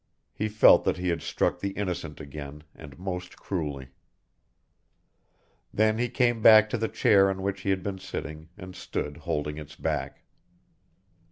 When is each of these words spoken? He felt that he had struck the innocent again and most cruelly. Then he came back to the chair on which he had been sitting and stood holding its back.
He 0.33 0.49
felt 0.49 0.83
that 0.85 0.97
he 0.97 1.09
had 1.09 1.21
struck 1.21 1.59
the 1.59 1.73
innocent 1.73 2.19
again 2.19 2.63
and 2.73 2.97
most 2.97 3.37
cruelly. 3.37 3.89
Then 5.71 5.99
he 5.99 6.09
came 6.09 6.41
back 6.41 6.71
to 6.71 6.77
the 6.79 6.87
chair 6.89 7.29
on 7.29 7.43
which 7.43 7.61
he 7.61 7.69
had 7.69 7.83
been 7.83 7.99
sitting 7.99 8.49
and 8.57 8.75
stood 8.75 9.15
holding 9.17 9.59
its 9.59 9.75
back. 9.75 10.23